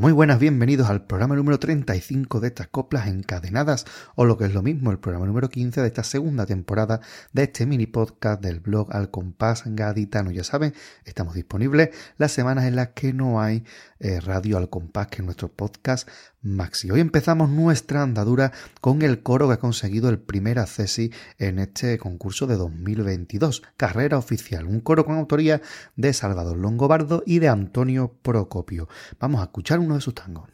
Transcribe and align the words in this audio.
Muy 0.00 0.12
buenas, 0.12 0.38
bienvenidos 0.38 0.90
al 0.90 1.06
programa 1.06 1.36
número 1.36 1.58
35 1.58 2.40
de 2.40 2.48
estas 2.48 2.66
coplas 2.68 3.06
encadenadas, 3.06 3.86
o 4.14 4.26
lo 4.26 4.36
que 4.36 4.44
es 4.44 4.52
lo 4.52 4.62
mismo, 4.62 4.90
el 4.90 4.98
programa 4.98 5.26
número 5.26 5.48
15 5.48 5.80
de 5.80 5.86
esta 5.86 6.02
segunda 6.02 6.44
temporada 6.44 7.00
de 7.32 7.44
este 7.44 7.64
mini 7.64 7.86
podcast 7.86 8.42
del 8.42 8.60
blog 8.60 8.94
Al 8.94 9.10
Compás 9.10 9.62
Gaditano. 9.64 10.30
Ya 10.32 10.44
saben, 10.44 10.74
estamos 11.04 11.34
disponibles 11.34 11.90
las 12.18 12.32
semanas 12.32 12.64
en 12.64 12.76
las 12.76 12.88
que 12.88 13.12
no 13.14 13.40
hay 13.40 13.64
eh, 13.98 14.20
radio 14.20 14.58
al 14.58 14.68
compás, 14.68 15.06
que 15.06 15.22
es 15.22 15.24
nuestro 15.24 15.48
podcast 15.48 16.06
Maxi. 16.42 16.90
Hoy 16.90 17.00
empezamos 17.00 17.48
nuestra 17.48 18.02
andadura 18.02 18.52
con 18.82 19.00
el 19.00 19.22
coro 19.22 19.48
que 19.48 19.54
ha 19.54 19.58
conseguido 19.58 20.10
el 20.10 20.18
primer 20.18 20.58
accesi 20.58 21.10
en 21.38 21.58
este 21.58 21.96
concurso 21.98 22.46
de 22.46 22.56
2022, 22.56 23.62
Carrera 23.78 24.18
Oficial, 24.18 24.66
un 24.66 24.80
coro 24.80 25.06
con 25.06 25.16
autoría 25.16 25.62
de 25.96 26.12
Salvador 26.12 26.58
Longobardo 26.58 27.22
y 27.24 27.38
de 27.38 27.48
Antonio 27.48 28.14
Procopio. 28.22 28.86
Vamos 29.18 29.40
a 29.40 29.44
escuchar 29.44 29.80
uno 29.86 29.94
de 29.94 30.00
sus 30.00 30.14
tangos. 30.14 30.50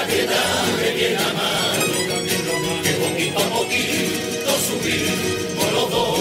la 0.00 0.06
piedad 0.06 0.64
me 0.80 0.90
viene 0.92 1.16
a 1.16 1.32
mano, 1.40 2.82
que 2.82 2.92
poquito 3.04 3.38
a 3.38 3.48
poquito 3.58 4.50
subimos 4.66 5.72
los 5.74 5.90
dos. 5.90 6.18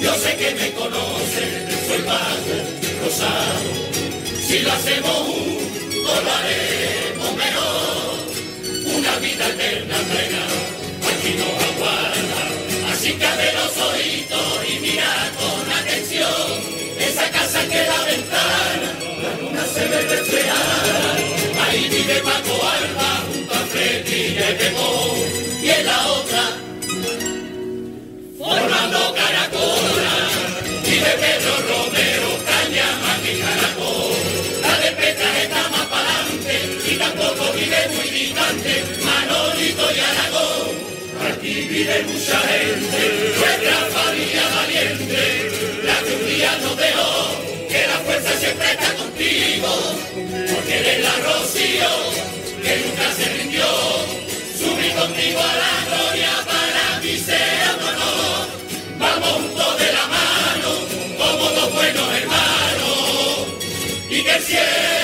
Yo 0.00 0.14
sé 0.14 0.36
que 0.36 0.50
me 0.54 0.70
conoce, 0.72 1.44
soy 1.88 2.02
padre, 2.10 2.56
rosado, 3.02 3.70
si 4.46 4.60
lo 4.60 4.72
hacemos 4.72 5.16
juntos 5.26 6.24
lo 6.24 6.30
haremos 6.38 7.30
mejor. 7.44 8.96
Una 8.96 9.12
vida 9.18 9.46
eterna 9.48 9.96
entrega, 10.04 10.44
aquí 11.10 11.32
nos 11.40 11.54
aguarda, 11.70 12.42
así 12.92 13.12
que 13.12 13.26
abre 13.26 13.52
los 13.58 13.76
ojitos 13.88 14.52
y 14.72 14.80
mira 14.80 15.32
con 15.38 15.72
atención 15.80 16.80
esa 16.98 17.30
casa 17.30 17.60
que 17.68 17.80
la 17.92 18.04
ventana, 18.04 18.88
la 19.22 19.32
luna 19.40 19.64
se 19.66 19.86
ve 19.86 20.00
reflejada, 20.02 21.16
ahí 21.66 21.88
formando 28.50 29.14
caracola. 29.14 30.14
Y 30.84 30.96
de 31.04 31.12
Pedro 31.22 31.54
Romero 31.70 32.28
caña 32.50 32.86
más 33.02 33.18
que 33.22 33.32
caracol. 33.38 34.18
La 34.62 34.74
de 34.82 34.90
Petra 34.98 35.30
está 35.44 35.62
más 35.68 35.86
para 35.86 36.10
adelante 36.10 36.56
y 36.90 36.94
tampoco 36.96 37.42
vive 37.54 37.80
muy 37.94 38.08
distante. 38.10 38.72
Manolito 39.06 39.84
y 39.94 40.00
Aragón. 40.10 40.68
Aquí 41.30 41.54
vive 41.74 42.02
mucha 42.10 42.38
gente, 42.50 43.00
nuestra 43.38 43.78
familia 43.96 44.44
valiente, 44.56 45.22
la 45.84 45.96
que 46.02 46.12
un 46.16 46.26
día 46.28 46.52
nos 46.62 46.76
dejó, 46.76 47.12
que 47.68 47.86
la 47.86 47.98
fuerza 48.04 48.32
siempre 48.40 48.70
está 48.72 48.94
contigo, 48.94 49.70
porque 50.52 50.78
eres 50.80 51.02
la 51.04 51.14
Rocío, 51.26 51.92
que 52.62 52.72
nunca 52.84 53.06
se 53.16 53.24
rindió, 53.36 53.66
subí 54.58 54.88
contigo 54.98 55.40
a 55.40 55.56
la 55.62 55.89
Yeah. 64.50 64.99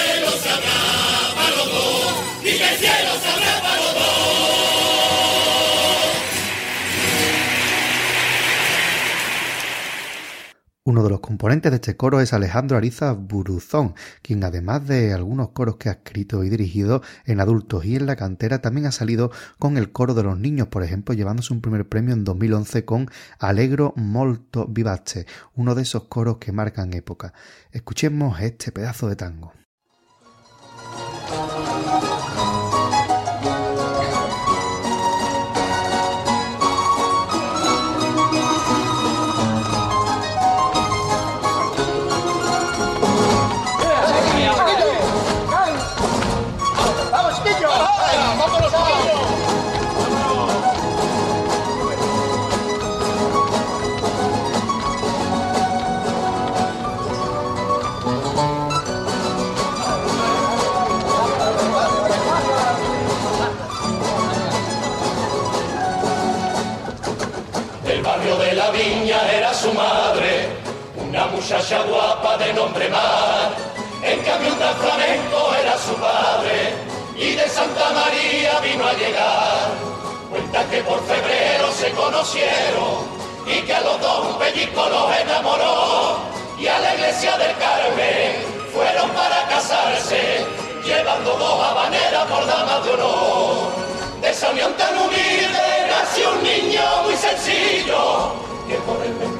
Uno 10.86 11.02
de 11.02 11.10
los 11.10 11.18
componentes 11.18 11.72
de 11.72 11.76
este 11.78 11.96
coro 11.96 12.20
es 12.20 12.32
Alejandro 12.32 12.76
Ariza 12.76 13.12
Buruzón, 13.12 13.96
quien 14.22 14.44
además 14.44 14.86
de 14.86 15.12
algunos 15.12 15.48
coros 15.48 15.78
que 15.78 15.88
ha 15.88 15.94
escrito 15.94 16.44
y 16.44 16.48
dirigido 16.48 17.02
en 17.24 17.40
adultos 17.40 17.84
y 17.84 17.96
en 17.96 18.06
la 18.06 18.14
cantera, 18.14 18.60
también 18.60 18.86
ha 18.86 18.92
salido 18.92 19.32
con 19.58 19.78
el 19.78 19.90
coro 19.90 20.14
de 20.14 20.22
los 20.22 20.38
niños, 20.38 20.68
por 20.68 20.84
ejemplo, 20.84 21.12
llevándose 21.12 21.52
un 21.52 21.60
primer 21.60 21.88
premio 21.88 22.14
en 22.14 22.22
2011 22.22 22.84
con 22.84 23.10
Alegro 23.40 23.94
Molto 23.96 24.68
Vivace, 24.68 25.26
uno 25.56 25.74
de 25.74 25.82
esos 25.82 26.04
coros 26.04 26.36
que 26.38 26.52
marcan 26.52 26.94
época. 26.94 27.34
Escuchemos 27.72 28.40
este 28.40 28.70
pedazo 28.70 29.08
de 29.08 29.16
tango. 29.16 29.65
Muchacha 71.76 71.82
guapa 71.82 72.36
de 72.38 72.52
nombre 72.52 72.88
Mar. 72.88 73.54
En 74.02 74.20
cambio 74.20 74.52
un 74.52 74.58
flamenco 74.58 75.54
era 75.60 75.78
su 75.78 75.94
padre 75.94 76.74
y 77.16 77.32
de 77.32 77.48
Santa 77.48 77.90
María 77.90 78.60
vino 78.60 78.86
a 78.86 78.92
llegar. 78.92 79.70
Cuenta 80.30 80.64
que 80.68 80.82
por 80.82 81.00
febrero 81.06 81.72
se 81.72 81.90
conocieron 81.92 83.16
y 83.46 83.60
que 83.62 83.74
a 83.74 83.80
los 83.80 84.00
dos 84.00 84.26
un 84.26 84.38
pellizco 84.38 84.88
los 84.88 85.16
enamoró 85.18 86.18
y 86.58 86.66
a 86.66 86.78
la 86.78 86.94
iglesia 86.94 87.36
del 87.38 87.56
Carmen 87.56 88.32
fueron 88.72 89.10
para 89.10 89.46
casarse 89.48 90.44
llevando 90.84 91.32
dos 91.36 91.62
habaneras 91.62 92.24
por 92.26 92.46
damas 92.46 92.84
de 92.84 92.90
honor. 92.92 93.72
De 94.20 94.30
esa 94.30 94.50
unión 94.50 94.72
tan 94.74 94.96
humilde 94.98 95.86
nació 95.88 96.30
un 96.32 96.42
niño 96.42 96.82
muy 97.04 97.16
sencillo 97.16 98.32
que 98.68 98.74
por 98.76 99.04
el 99.04 99.35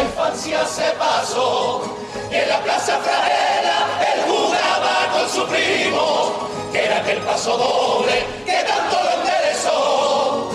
infancia 0.00 0.64
se 0.66 0.90
pasó. 0.92 1.82
En 2.30 2.48
la 2.48 2.60
plaza 2.62 2.98
Frajera 2.98 4.00
él 4.14 4.22
jugaba 4.26 5.12
con 5.12 5.28
su 5.28 5.46
primo, 5.46 6.48
que 6.72 6.84
era 6.84 6.98
aquel 6.98 7.18
paso 7.18 7.56
doble 7.56 8.24
que 8.44 8.64
tanto 8.64 9.02
lo 9.02 9.10
enderezó. 9.20 10.50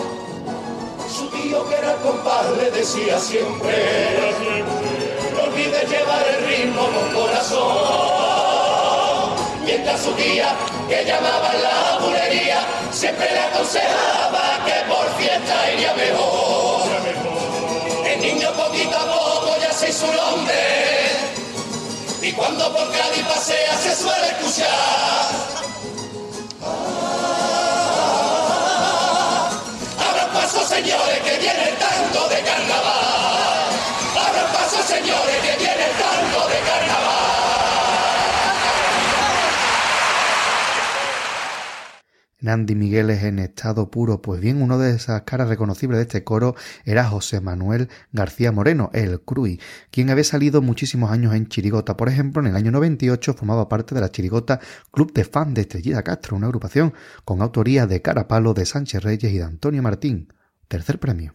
Su 1.15 1.27
tío, 1.29 1.67
que 1.67 1.75
era 1.75 1.93
el 1.93 1.99
compadre, 1.99 2.71
decía 2.71 3.19
siempre: 3.19 3.75
No 5.33 5.43
olvides 5.43 5.89
llevar 5.89 6.25
el 6.27 6.45
ritmo 6.47 6.83
con 6.87 7.13
corazón. 7.21 7.77
Mientras 9.63 10.01
su 10.01 10.11
tía, 10.13 10.55
que 10.87 11.03
llamaba 11.05 11.53
la 11.53 11.99
bulería, 11.99 12.59
siempre 12.91 13.31
le 13.31 13.39
aconsejaba 13.39 14.63
que 14.65 14.73
por 14.89 15.05
fiesta 15.17 15.71
iría 15.73 15.93
mejor 15.93 16.47
niño 18.19 18.51
poquito 18.53 19.16
ya 19.79 19.87
sé 19.87 19.93
su 19.93 20.07
nombre. 20.07 20.55
Y 22.21 22.31
cuando 22.33 22.73
por 22.73 22.91
Cádiz 22.91 23.25
pasea 23.25 23.46
Andy 42.49 42.75
Migueles 42.75 43.23
en 43.23 43.39
estado 43.39 43.89
puro. 43.91 44.21
Pues 44.21 44.41
bien, 44.41 44.61
uno 44.61 44.77
de 44.77 44.95
esas 44.95 45.21
caras 45.23 45.49
reconocibles 45.49 45.97
de 45.97 46.03
este 46.03 46.23
coro 46.23 46.55
era 46.85 47.05
José 47.05 47.41
Manuel 47.41 47.89
García 48.11 48.51
Moreno, 48.51 48.89
el 48.93 49.21
Cruy, 49.21 49.59
quien 49.91 50.09
había 50.09 50.23
salido 50.23 50.61
muchísimos 50.61 51.11
años 51.11 51.33
en 51.35 51.47
Chirigota. 51.47 51.97
Por 51.97 52.09
ejemplo, 52.09 52.41
en 52.41 52.47
el 52.47 52.55
año 52.55 52.71
98 52.71 53.33
formaba 53.33 53.69
parte 53.69 53.95
de 53.95 54.01
la 54.01 54.11
Chirigota 54.11 54.59
Club 54.91 55.13
de 55.13 55.23
Fan 55.23 55.53
de 55.53 55.61
Estrellita 55.61 56.03
Castro, 56.03 56.37
una 56.37 56.47
agrupación 56.47 56.93
con 57.25 57.41
autoría 57.41 57.87
de 57.87 58.01
Carapalo, 58.01 58.53
de 58.53 58.65
Sánchez 58.65 59.03
Reyes 59.03 59.31
y 59.31 59.37
de 59.37 59.43
Antonio 59.43 59.81
Martín. 59.81 60.33
Tercer 60.67 60.99
premio. 60.99 61.33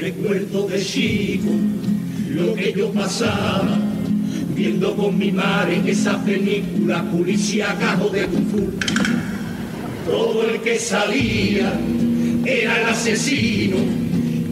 Recuerdo 0.00 0.68
de 0.68 0.82
chico 0.82 1.50
lo 2.30 2.54
que 2.54 2.72
yo 2.72 2.92
pasaba 2.92 3.87
viendo 4.58 4.96
con 4.96 5.16
mi 5.16 5.30
madre 5.30 5.80
esa 5.86 6.20
película 6.24 7.04
cajo 7.78 8.08
de 8.08 8.26
Kung 8.26 8.50
Fu. 8.50 8.70
Todo 10.04 10.50
el 10.50 10.60
que 10.62 10.76
salía 10.80 11.72
era 12.44 12.80
el 12.80 12.88
asesino 12.88 13.76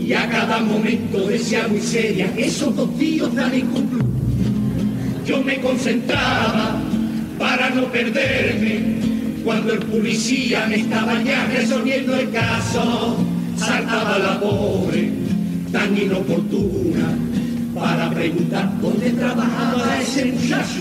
y 0.01 0.13
a 0.13 0.29
cada 0.29 0.61
momento 0.61 1.27
decía 1.27 1.67
muy 1.69 1.81
seria, 1.81 2.33
esos 2.37 2.77
dos 2.77 2.97
tíos 2.97 3.35
dan 3.35 3.53
en 3.53 3.67
Yo 5.27 5.43
me 5.43 5.61
concentraba 5.61 6.81
para 7.37 7.71
no 7.71 7.87
perderme 7.87 9.01
cuando 9.45 9.73
el 9.73 9.81
policía 9.81 10.67
me 10.69 10.77
estaba 10.77 11.21
ya 11.25 11.47
resolviendo 11.47 12.15
el 12.15 12.31
caso. 12.31 13.17
Saltaba 13.57 14.19
la 14.19 14.39
pobre, 14.39 15.11
tan 15.73 15.97
inoportuna 15.97 17.26
preguntar 18.17 18.73
dónde 18.81 19.11
trabajaba 19.11 20.01
ese 20.01 20.25
muchacho. 20.27 20.81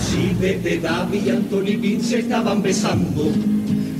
Si 0.00 0.34
desde 0.40 0.78
David 0.78 1.20
y 1.26 1.30
Anthony 1.30 2.00
se 2.00 2.20
estaban 2.20 2.62
besando, 2.62 3.32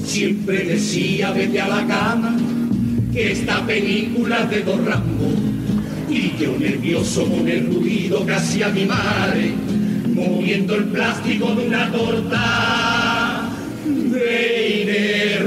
siempre 0.04 0.64
decía 0.64 1.32
vete 1.32 1.60
a 1.60 1.68
la 1.68 1.86
cama, 1.86 2.36
que 3.12 3.32
esta 3.32 3.66
película 3.66 4.44
es 4.44 4.50
de 4.50 4.62
dos 4.62 4.84
Rambo. 4.84 5.30
Y 6.08 6.32
yo 6.40 6.56
nervioso 6.58 7.26
con 7.26 7.46
el 7.48 7.66
ruido 7.66 8.24
que 8.24 8.32
hacía 8.32 8.68
mi 8.68 8.86
madre, 8.86 9.52
moviendo 10.14 10.76
el 10.76 10.84
plástico 10.84 11.54
de 11.54 11.66
una 11.66 11.90
torta 11.90 13.50
de 13.84 15.38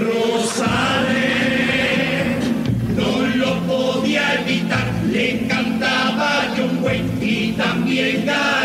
también 8.31 8.60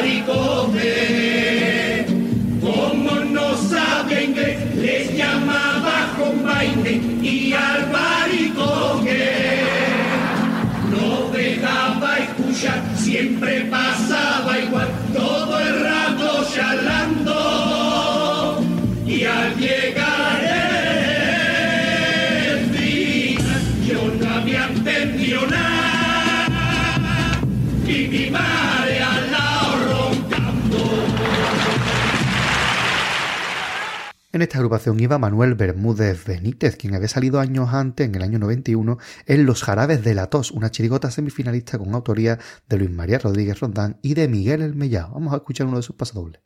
En 34.37 34.43
esta 34.43 34.59
agrupación 34.59 35.01
iba 35.01 35.17
Manuel 35.17 35.55
Bermúdez 35.55 36.27
Benítez, 36.27 36.77
quien 36.77 36.95
había 36.95 37.09
salido 37.09 37.41
años 37.41 37.73
antes, 37.73 38.07
en 38.07 38.15
el 38.17 38.21
año 38.21 38.39
91, 38.39 38.99
en 39.25 39.47
Los 39.47 39.63
Jarabes 39.63 40.05
de 40.05 40.13
la 40.13 40.27
Tos, 40.27 40.51
una 40.51 40.71
chirigota 40.71 41.11
semifinalista 41.11 41.79
con 41.79 41.95
autoría 41.95 42.39
de 42.69 42.77
Luis 42.77 42.91
María 42.91 43.19
Rodríguez 43.19 43.59
Rondán 43.61 43.99
y 44.03 44.13
de 44.13 44.29
Miguel 44.29 44.61
El 44.61 44.75
Mellao. 44.75 45.15
Vamos 45.15 45.33
a 45.33 45.37
escuchar 45.37 45.69
uno 45.69 45.79
de 45.79 45.83
sus 45.83 45.97
pasadobles. 45.97 46.43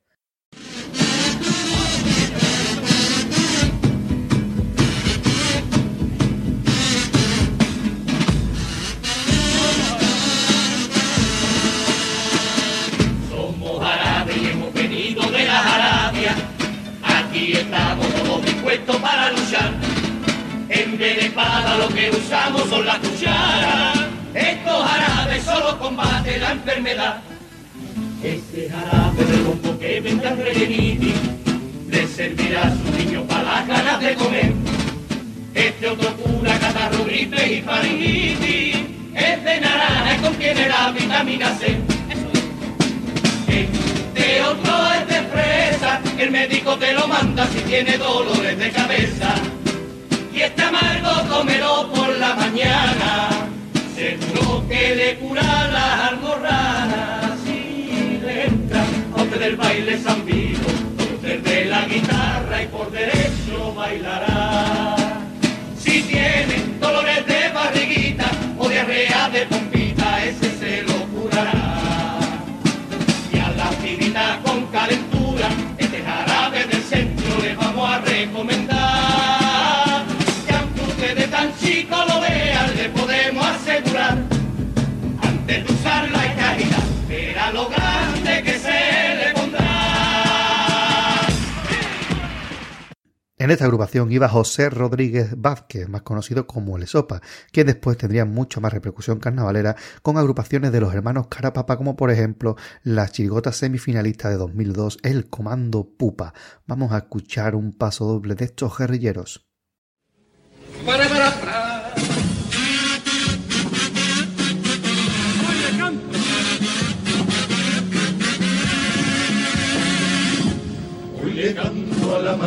Vez 21.00 21.17
de 21.17 21.26
espada 21.29 21.79
lo 21.79 21.88
que 21.88 22.11
usamos 22.11 22.69
son 22.69 22.85
las 22.85 22.99
cucharas. 22.99 23.99
Estos 24.35 24.85
árabes 24.85 25.43
solo 25.43 25.79
combaten 25.79 26.41
la 26.43 26.52
enfermedad. 26.52 27.23
Este 28.23 28.69
jarabe 28.69 29.25
de 29.25 29.43
rompo 29.43 29.79
que 29.79 30.00
venga 30.02 30.31
relleniti 30.35 31.14
le 31.88 32.06
servirá 32.06 32.64
a 32.64 32.70
su 32.70 32.99
niño 32.99 33.23
para 33.23 33.44
las 33.44 33.67
ganas 33.67 34.00
de 34.00 34.14
comer. 34.14 34.52
Este 35.55 35.88
otro 35.88 36.14
cura 36.17 36.58
catarro, 36.58 37.02
gripe 37.06 37.55
y 37.55 37.62
faringitis. 37.62 38.76
Es 39.14 39.43
de 39.43 39.61
naranja 39.61 40.17
y 40.17 40.19
contiene 40.20 40.69
la 40.69 40.93
vitamina 40.93 41.49
C. 41.58 41.79
Este 43.49 44.43
otro 44.43 44.93
es 44.93 45.08
de 45.08 45.23
fresa, 45.32 46.00
el 46.19 46.31
médico 46.31 46.76
te 46.76 46.93
lo 46.93 47.08
manda 47.08 47.47
si 47.47 47.61
tiene 47.61 47.97
dolores 47.97 48.58
de 48.58 48.70
cabeza. 48.70 49.35
Amargo 50.69 51.29
cómelo 51.29 51.60
En 93.40 93.50
esta 93.50 93.64
agrupación 93.64 94.12
iba 94.12 94.28
José 94.28 94.68
Rodríguez 94.68 95.30
Vázquez, 95.35 95.88
más 95.88 96.02
conocido 96.02 96.47
como 96.47 96.76
El 96.76 96.87
Sopa, 96.87 97.23
que 97.52 97.64
después 97.64 97.97
tendría 97.97 98.26
mucho 98.26 98.61
más 98.61 98.70
repercusión 98.70 99.18
carnavalera 99.18 99.76
con 100.02 100.18
agrupaciones 100.18 100.73
de 100.73 100.80
los 100.82 100.92
hermanos 100.92 101.28
Carapapa, 101.28 101.78
como 101.78 101.97
por 101.97 102.11
ejemplo 102.11 102.56
las 102.82 103.12
chirigotas 103.12 103.56
semifinalistas 103.56 104.32
de 104.32 104.37
2002, 104.37 104.99
El 105.02 105.30
Comando 105.30 105.88
Pupa. 105.88 106.35
Vamos 106.66 106.92
a 106.92 106.99
escuchar 106.99 107.54
un 107.54 107.73
paso 107.73 108.04
doble 108.04 108.35
de 108.35 108.44
estos 108.44 108.76
guerrilleros. 108.76 109.49
Para, 110.85 111.09
para, 111.09 111.30
para. 111.40 111.70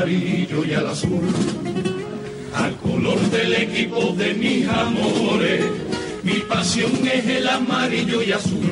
Amarillo 0.03 0.65
y 0.65 0.73
al 0.73 0.87
azul, 0.87 1.21
al 2.53 2.75
color 2.75 3.19
del 3.31 3.53
equipo 3.53 4.13
de 4.17 4.33
mis 4.33 4.67
amores. 4.67 5.63
Mi 6.23 6.39
pasión 6.41 6.91
es 7.07 7.25
el 7.25 7.47
amarillo 7.47 8.21
y 8.21 8.33
azul. 8.33 8.69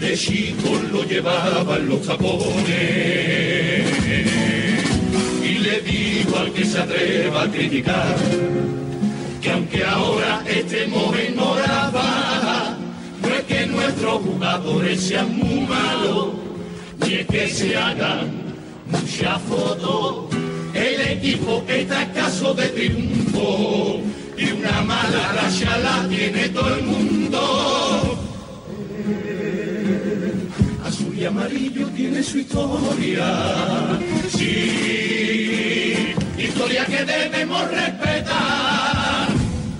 De 0.00 0.16
chico 0.16 0.70
lo 0.90 1.04
llevaba 1.04 1.76
en 1.76 1.88
los 1.88 2.02
tapones. 2.02 2.66
Y 5.44 5.58
le 5.58 5.80
digo 5.82 6.36
al 6.36 6.52
que 6.52 6.64
se 6.64 6.78
atreva 6.80 7.44
a 7.44 7.50
criticar 7.50 8.16
que 9.40 9.50
aunque 9.52 9.84
ahora 9.84 10.42
estemos 10.48 11.16
en 11.16 11.38
hora 11.38 11.90
baja, 11.92 12.76
no 13.22 13.28
es 13.28 13.42
que 13.42 13.66
nuestros 13.66 14.22
jugadores 14.22 15.00
sean 15.00 15.36
muy 15.36 15.60
malos, 15.60 16.30
ni 17.00 17.14
es 17.14 17.26
que 17.26 17.48
se 17.48 17.76
hagan 17.76 18.41
muchas 19.12 19.42
fotos. 19.42 20.24
El 20.74 21.00
equipo 21.00 21.62
está 21.68 22.02
escaso 22.02 22.54
de 22.54 22.68
triunfo 22.68 24.00
y 24.38 24.52
una 24.52 24.80
mala 24.82 25.32
racha 25.34 25.76
la 25.78 26.08
tiene 26.08 26.48
todo 26.48 26.74
el 26.76 26.82
mundo. 26.84 28.18
Azul 30.84 31.18
y 31.18 31.24
amarillo 31.26 31.88
tiene 31.88 32.22
su 32.22 32.38
historia. 32.38 33.26
Sí, 34.30 36.14
historia 36.38 36.86
que 36.86 37.04
debemos 37.04 37.70
respetar. 37.70 39.28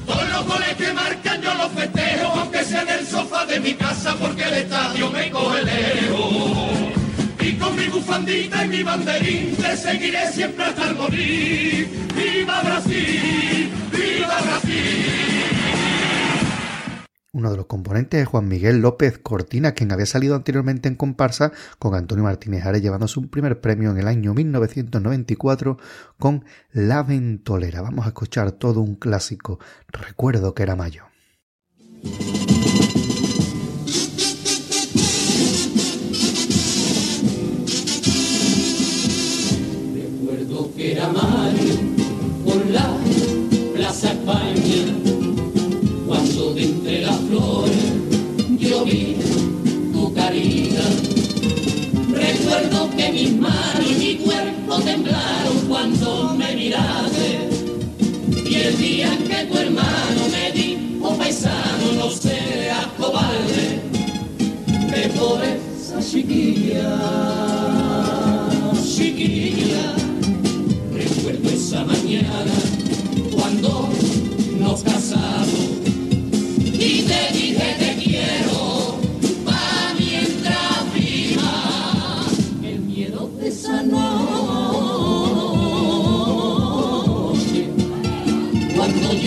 Todos 0.07 0.29
los 0.29 0.47
goles 0.47 0.77
que 0.77 0.93
marcan 0.93 1.41
yo 1.41 1.55
los 1.55 1.73
festejo, 1.73 2.33
aunque 2.39 2.65
sea 2.65 2.83
en 2.83 2.89
el 2.91 3.07
sofá 3.07 3.47
de 3.47 3.61
mi 3.61 3.73
casa, 3.75 4.15
porque 4.21 4.43
el 4.43 4.55
estadio 4.55 5.11
me 5.11 5.31
coge 5.31 5.63
lejos. 5.65 6.12
Bufandita 8.03 8.65
y 8.65 8.69
mi 8.69 8.83
banderín 8.83 9.55
te 9.55 9.77
seguiré 9.77 10.27
siempre 10.33 10.65
hasta 10.65 10.91
el 10.91 10.97
morir. 10.97 11.89
¡Viva 12.17 12.61
Brasil! 12.63 13.71
¡Viva 13.93 14.41
Brasil! 14.43 15.49
Uno 17.33 17.51
de 17.53 17.57
los 17.57 17.67
componentes 17.67 18.23
es 18.23 18.29
Juan 18.29 18.49
Miguel 18.49 18.81
López 18.81 19.19
Cortina, 19.19 19.73
quien 19.73 19.93
había 19.93 20.07
salido 20.07 20.35
anteriormente 20.35 20.89
en 20.89 20.97
comparsa 20.97 21.53
con 21.79 21.95
Antonio 21.95 22.25
Martínez 22.25 22.67
Ares, 22.67 22.83
llevándose 22.83 23.21
un 23.21 23.29
primer 23.29 23.61
premio 23.61 23.93
en 23.93 23.99
el 23.99 24.09
año 24.09 24.35
1994 24.35 25.79
con 26.19 26.45
La 26.73 27.05
Ventolera. 27.05 27.83
Vamos 27.83 28.05
a 28.05 28.09
escuchar 28.09 28.51
todo 28.51 28.81
un 28.81 28.97
clásico. 28.97 29.61
Recuerdo 29.89 30.55
que 30.55 30.65
era 30.65 30.75
mayo. 30.75 31.05
Cuando 88.83 89.13
yo 89.13 89.22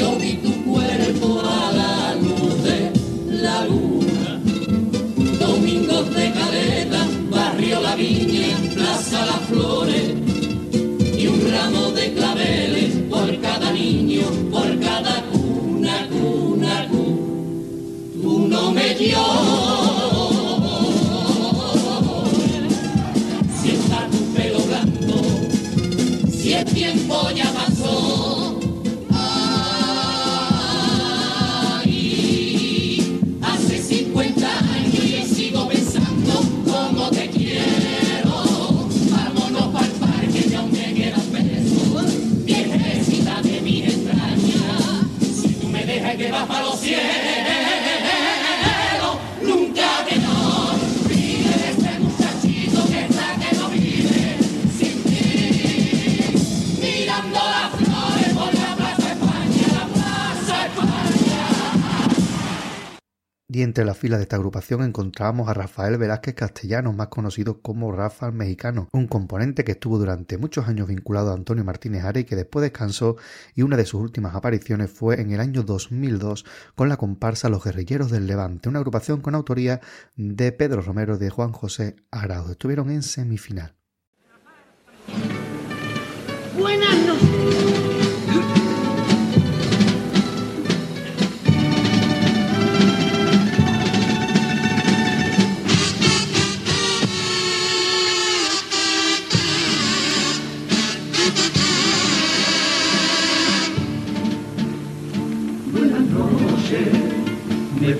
entre 63.66 63.84
las 63.84 63.98
filas 63.98 64.20
de 64.20 64.24
esta 64.24 64.38
agrupación 64.38 64.84
encontramos 64.84 65.50
a 65.50 65.54
Rafael 65.54 65.98
Velázquez 65.98 66.36
Castellanos, 66.36 66.96
más 66.96 67.08
conocido 67.08 67.62
como 67.62 67.92
Rafa 67.92 68.28
el 68.28 68.34
Mexicano, 68.34 68.88
un 68.94 69.08
componente 69.08 69.64
que 69.64 69.74
estuvo 69.74 69.98
durante 69.98 70.38
muchos 70.38 70.68
años 70.68 70.88
vinculado 70.88 71.32
a 71.32 71.34
Antonio 71.34 71.64
Martínez 71.64 72.06
Are 72.06 72.22
y 72.22 72.24
que 72.24 72.36
después 72.36 72.64
descansó 72.64 73.18
y 73.54 73.64
una 73.64 73.76
de 73.76 73.86
sus 73.86 74.02
últimas 74.02 74.36
apariciones 74.36 74.92
fue 74.92 75.20
en 75.20 75.32
el 75.32 75.40
año 75.40 75.64
2002 75.64 76.46
con 76.76 76.88
la 76.88 76.98
comparsa 76.98 77.50
Los 77.50 77.64
Guerrilleros 77.64 78.12
del 78.12 78.28
Levante, 78.28 78.70
una 78.70 78.80
agrupación 78.80 79.22
con 79.22 79.36
autoría 79.36 79.82
de 80.16 80.52
Pedro 80.52 80.82
Romero 80.82 81.18
de 81.18 81.30
Juan 81.30 81.52
José 81.52 81.96
Araujo. 82.12 82.52
Estuvieron 82.52 82.92
en 82.92 83.04
semifinal. 83.04 83.76
Buenas 86.58 86.96
noches. 87.06 87.75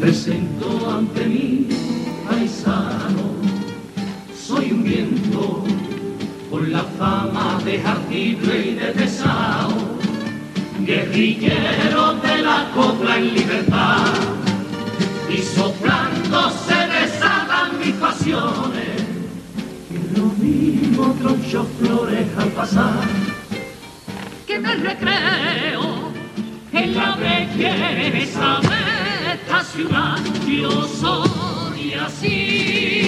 Presento 0.06 0.68
ante 0.88 1.26
mí, 1.26 1.68
paisano. 2.30 3.26
Soy 4.38 4.72
un 4.72 4.84
viento 4.84 5.64
con 6.52 6.72
la 6.72 6.84
fama 7.00 7.60
de 7.66 7.80
jardible 7.80 8.68
y 8.68 8.76
de 8.76 8.88
pesado, 8.98 9.74
guerrillero 10.82 12.14
de 12.26 12.38
la 12.44 12.70
copla 12.76 13.18
en 13.18 13.34
libertad. 13.34 14.14
Y 15.28 15.38
soplando 15.42 16.52
se 16.52 16.80
desatan 16.96 17.80
mis 17.84 17.96
pasiones, 17.96 18.98
y 19.90 20.20
lo 20.20 20.28
mismo 20.38 21.16
troncho 21.20 21.66
flores 21.80 22.28
al 22.38 22.50
pasar 22.50 23.08
que 24.46 24.60
me 24.60 24.76
recreo 24.76 26.12
en 26.74 26.96
la 26.96 27.16
belleza 27.16 28.75
ciudad. 29.76 30.18
Yo 30.48 30.88
soy 30.88 31.94
así, 31.94 33.05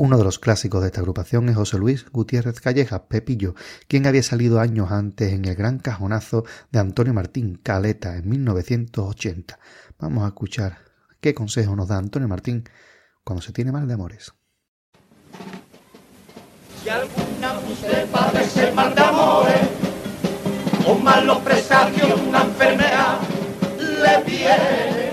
Uno 0.00 0.16
de 0.16 0.24
los 0.24 0.38
clásicos 0.38 0.80
de 0.80 0.86
esta 0.86 1.02
agrupación 1.02 1.50
es 1.50 1.56
José 1.56 1.76
Luis 1.76 2.06
Gutiérrez 2.10 2.58
Calleja, 2.58 3.04
Pepillo, 3.06 3.54
quien 3.86 4.06
había 4.06 4.22
salido 4.22 4.58
años 4.58 4.90
antes 4.90 5.30
en 5.30 5.44
el 5.44 5.54
gran 5.54 5.78
cajonazo 5.78 6.46
de 6.70 6.78
Antonio 6.78 7.12
Martín 7.12 7.60
Caleta 7.62 8.16
en 8.16 8.26
1980. 8.26 9.58
Vamos 9.98 10.24
a 10.24 10.28
escuchar 10.28 10.78
qué 11.20 11.34
consejo 11.34 11.76
nos 11.76 11.88
da 11.88 11.98
Antonio 11.98 12.28
Martín 12.28 12.64
cuando 13.24 13.42
se 13.42 13.52
tiene 13.52 13.72
mal 13.72 13.86
de 13.86 13.92
amores. 13.92 14.32
Si 16.82 16.88
alguna 16.88 17.58
usted 17.70 18.08
padece 18.10 18.72
mal 18.72 18.94
de 18.94 19.02
amores 19.02 19.68
o 20.86 20.94
malos 20.94 21.38
presagios, 21.40 22.18
una 22.26 22.44
enfermedad 22.44 23.18
le 23.78 24.24
viene 24.24 25.12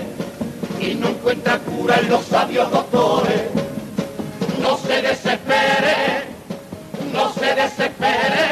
y 0.80 0.94
no 0.94 1.08
encuentra 1.08 1.58
cura 1.58 2.00
en 2.00 2.08
los 2.08 2.24
sabios 2.24 2.70
doctores 2.70 3.07
se 4.98 5.02
desespere, 5.02 6.24
no 7.12 7.32
se 7.32 7.54
desespere. 7.54 8.46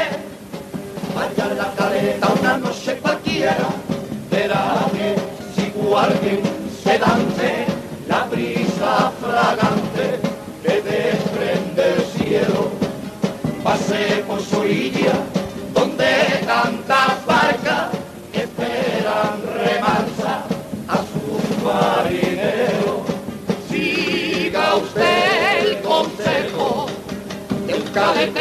Vaya 1.14 1.54
la 1.54 1.72
caleta 1.72 2.28
una 2.40 2.58
noche 2.58 2.96
cualquiera, 2.98 3.56
verá 4.30 4.86
que 4.92 5.16
si 5.54 5.72
alguien 5.96 6.40
sedante, 6.84 7.66
la 8.06 8.24
brisa 8.24 9.10
fragante 9.20 10.20
que 10.62 10.82
desprende 10.82 11.94
el 11.96 12.04
cielo, 12.16 12.70
pase 13.64 14.22
por 14.28 14.40
su 14.40 14.60
orilla, 14.60 15.14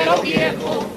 caletero 0.05 0.21
viejo. 0.21 0.94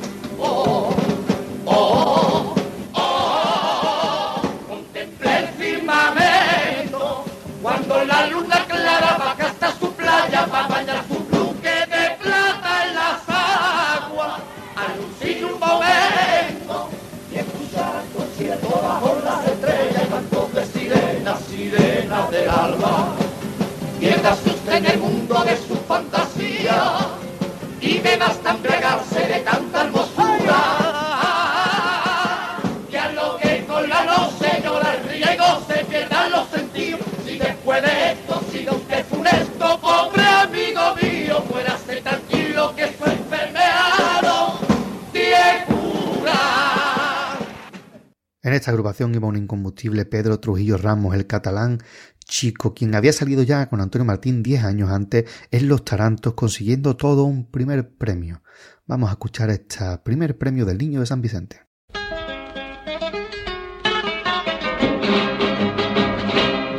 Esta 48.59 48.71
agrupación 48.71 49.15
iba 49.15 49.27
un 49.27 49.37
incombustible 49.37 50.05
Pedro 50.05 50.39
Trujillo 50.41 50.77
Ramos, 50.77 51.15
el 51.15 51.27
catalán, 51.27 51.79
chico, 52.25 52.75
quien 52.75 52.95
había 52.95 53.13
salido 53.13 53.43
ya 53.43 53.69
con 53.69 53.81
Antonio 53.81 54.05
Martín 54.05 54.43
diez 54.43 54.63
años 54.65 54.91
antes 54.91 55.25
en 55.51 55.69
Los 55.69 55.85
Tarantos, 55.85 56.35
consiguiendo 56.35 56.97
todo 56.97 57.25
un 57.25 57.51
primer 57.51 57.89
premio. 57.97 58.43
Vamos 58.87 59.09
a 59.09 59.13
escuchar 59.13 59.51
este 59.51 59.99
primer 60.05 60.37
premio 60.37 60.67
del 60.67 60.79
Niño 60.79 61.01
de 61.01 61.07
San 61.07 61.23
Vicente. 61.23 61.63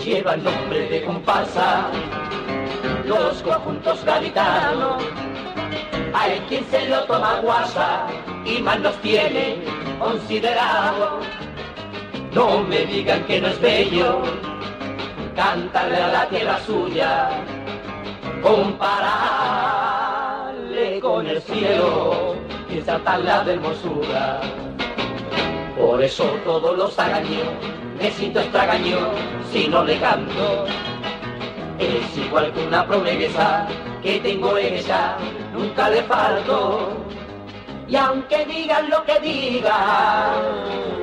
Lleva 0.04 0.34
el 0.36 0.44
nombre 0.44 0.90
de 0.90 1.06
comparsa, 1.06 1.92
los 3.06 3.42
conjuntos 3.42 4.04
gaditanos. 4.06 5.04
Hay 6.14 6.40
quien 6.50 6.66
se 6.70 6.90
lo 6.90 7.06
toma 7.06 7.40
guasa 7.42 8.08
y 8.46 8.62
mal 8.62 8.82
los 8.82 9.00
tiene 9.02 9.64
considerado. 10.00 11.20
No 12.34 12.64
me 12.64 12.86
digan 12.86 13.24
que 13.26 13.42
no 13.42 13.48
es 13.48 13.60
bello 13.60 14.22
cántale 15.40 15.96
a 15.96 16.10
la 16.10 16.28
tierra 16.28 16.60
suya, 16.66 17.30
compararle 18.42 18.90
con 21.00 21.26
el 21.26 21.42
cielo 21.42 22.36
y 22.70 22.82
tratarla 22.82 23.46
de 23.46 23.54
hermosura. 23.54 24.42
Por 25.78 26.04
eso 26.04 26.26
todos 26.44 26.78
los 26.78 27.00
agaños 27.00 27.48
me 27.98 28.12
siento 28.12 28.42
extragaño 28.42 28.98
si 29.50 29.70
no 29.70 29.86
le 29.86 29.98
canto. 29.98 30.66
Es 31.80 32.18
igual 32.18 32.52
que 32.52 32.68
una 32.68 32.86
promesa 32.86 33.66
que 34.04 34.20
tengo 34.20 34.58
en 34.58 34.74
ella, 34.74 35.16
nunca 35.54 35.90
le 35.90 36.04
falto. 36.04 36.98
Y 37.90 37.96
aunque 37.96 38.46
digan 38.46 38.88
lo 38.92 39.04
que 39.04 39.20
digan, 39.20 39.74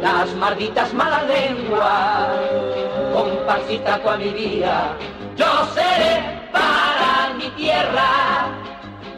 las 0.01 0.33
malditas 0.37 0.95
malas 0.95 1.27
lenguas, 1.27 2.29
comparsita 3.13 4.01
con 4.03 4.21
mi 4.21 4.29
vida, 4.29 4.97
yo 5.35 5.47
seré 5.75 6.49
para 6.53 7.35
mi 7.37 7.49
tierra 7.57 8.47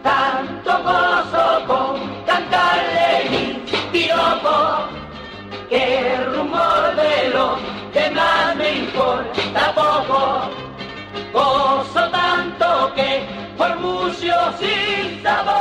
tanto 0.03 0.83
gozo 0.83 1.67
con 1.67 2.25
cantarle 2.25 3.29
mi 3.29 3.63
piropo 3.93 4.89
que 5.69 6.15
el 6.15 6.35
rumor 6.35 6.97
de 6.97 7.29
lo 7.35 7.59
que 7.93 8.11
más 8.13 8.57
me 8.57 8.79
importa 8.79 9.75
poco. 9.75 10.49
Gozo 11.35 12.09
tanto 12.11 12.95
que 12.95 13.27
por 13.59 13.77
sin 14.59 15.23
sabores, 15.23 15.58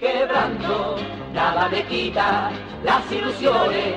quebrando 0.00 0.96
nada 1.32 1.68
me 1.68 1.82
quita 1.84 2.50
las 2.82 3.10
ilusiones. 3.12 3.94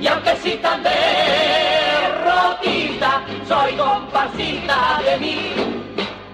Y 0.00 0.06
aunque 0.06 0.36
tan 0.62 0.82
derrotita, 0.82 2.12
soy 3.46 3.72
comparsita 3.74 5.00
de 5.04 5.18
mi 5.18 5.54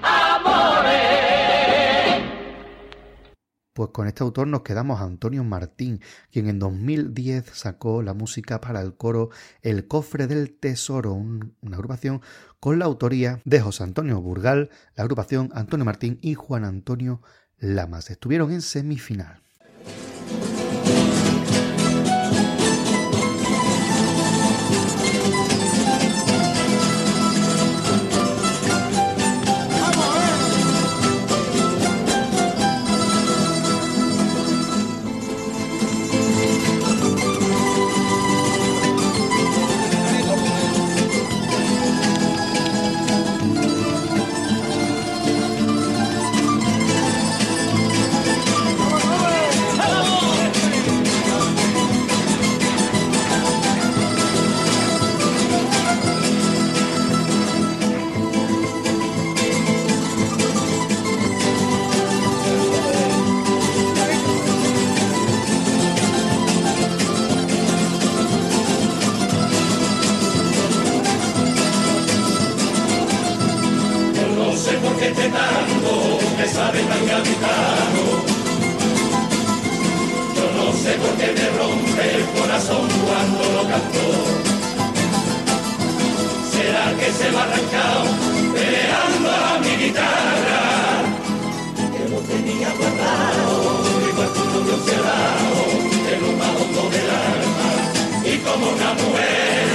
amores. 0.03 1.34
Pues 3.75 3.91
con 3.91 4.07
este 4.07 4.23
autor 4.23 4.47
nos 4.47 4.63
quedamos 4.63 5.01
Antonio 5.01 5.43
Martín, 5.43 6.01
quien 6.31 6.49
en 6.49 6.61
2010 6.61 7.45
sacó 7.55 8.03
la 8.03 8.15
música 8.15 8.61
para 8.61 8.81
el 8.81 8.95
coro 8.95 9.31
El 9.63 9.89
Cofre 9.89 10.29
del 10.29 10.57
Tesoro, 10.57 11.15
una 11.15 11.51
agrupación 11.77 12.23
con 12.61 12.79
la 12.79 12.85
autoría 12.85 13.41
de 13.45 13.61
José 13.61 13.83
Antonio 13.83 14.21
Burgal, 14.21 14.71
la 14.95 15.03
agrupación 15.03 15.51
Antonio 15.55 15.85
Martín 15.85 16.21
y 16.23 16.35
Juan 16.35 16.65
Antonio 16.65 17.21
Lamas. 17.59 18.11
Estuvieron 18.11 18.53
en 18.53 18.63
semifinal. 18.63 19.44
¿Será 86.53 86.87
que 86.99 87.13
se 87.13 87.31
me 87.31 87.37
ha 87.37 87.43
arrancado, 87.43 88.05
peleando 88.55 89.31
a 89.31 89.59
mi 89.59 89.73
guitarra, 89.85 90.63
que 91.77 92.09
lo 92.09 92.19
tenía 92.21 92.71
guardado, 92.79 93.53
igual 94.09 94.31
que 94.33 94.41
un 94.41 94.81
cerrado, 94.87 95.61
en 96.13 96.19
lo 96.23 96.31
más 96.39 96.53
hondo 96.61 96.83
del 96.91 97.11
alma, 97.11 97.69
y 98.25 98.39
como 98.39 98.71
una 98.71 98.95
mujer 98.95 99.74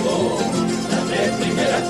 entregó, 0.00 0.38
la 0.90 1.04
tres 1.06 1.30
primeras 1.32 1.82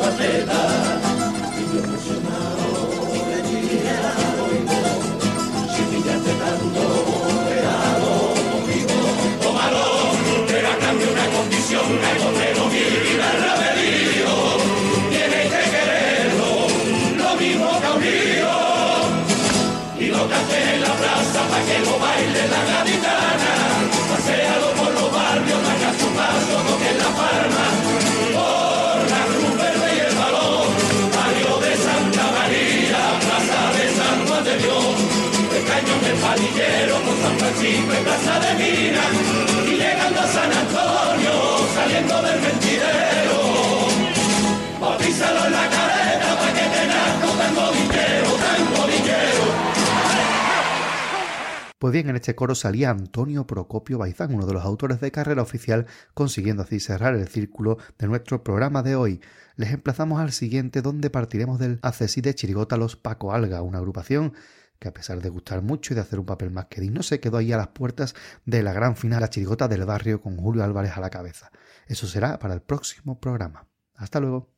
Pues 51.81 51.95
bien, 51.95 52.11
en 52.11 52.17
este 52.17 52.35
coro 52.35 52.55
salía 52.55 52.91
Antonio 52.91 53.47
Procopio 53.47 53.97
Baizán, 53.97 54.35
uno 54.35 54.45
de 54.45 54.53
los 54.53 54.67
autores 54.67 55.01
de 55.01 55.11
carrera 55.11 55.41
oficial, 55.41 55.87
consiguiendo 56.13 56.63
así 56.63 56.79
cerrar 56.79 57.15
el 57.15 57.27
círculo 57.27 57.79
de 57.99 58.07
nuestro 58.07 58.45
programa 58.45 58.83
de 58.83 58.97
hoy. 58.97 59.23
Les 59.57 59.73
emplazamos 59.73 60.21
al 60.21 60.33
siguiente, 60.33 60.83
donde 60.83 61.09
partiremos 61.09 61.59
del 61.59 61.79
accesí 61.81 62.21
de 62.21 62.35
Chirigota 62.35 62.77
Los 62.77 62.97
Paco 62.97 63.33
Alga, 63.33 63.63
una 63.63 63.79
agrupación 63.79 64.35
que 64.79 64.89
a 64.89 64.93
pesar 64.93 65.23
de 65.23 65.31
gustar 65.31 65.63
mucho 65.63 65.95
y 65.95 65.97
de 65.97 66.03
hacer 66.03 66.19
un 66.19 66.27
papel 66.27 66.51
más 66.51 66.67
que 66.67 66.83
digno, 66.83 67.03
se 67.03 67.19
quedó 67.19 67.39
ahí 67.39 67.51
a 67.51 67.57
las 67.57 67.69
puertas 67.69 68.15
de 68.45 68.63
la 68.63 68.75
gran 68.75 68.95
final, 68.95 69.23
la 69.23 69.31
Chirigota 69.31 69.67
del 69.67 69.87
Barrio, 69.87 70.21
con 70.21 70.37
Julio 70.37 70.63
Álvarez 70.63 70.99
a 70.99 71.01
la 71.01 71.09
cabeza. 71.09 71.51
Eso 71.87 72.07
será 72.07 72.39
para 72.39 72.53
el 72.53 72.61
próximo 72.61 73.19
programa. 73.19 73.67
Hasta 73.95 74.21
luego. 74.21 74.51